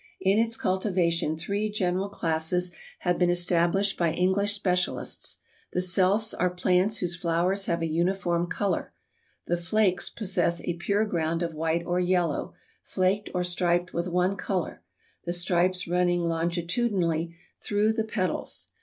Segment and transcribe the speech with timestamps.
[0.19, 5.37] In its cultivation three general classes have been established by English specialists.
[5.73, 8.93] The selfs are plants whose flowers have a uniform color.
[9.45, 14.37] The flakes possess a pure ground of white or yellow, flaked or striped with one
[14.37, 14.81] color,
[15.25, 18.69] the stripes running longitudinally through the petals.